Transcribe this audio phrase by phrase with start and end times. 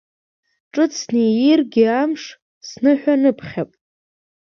[0.73, 2.23] Ҿыцны ииргьы амш,
[2.67, 3.69] сныҳәаныԥхьап…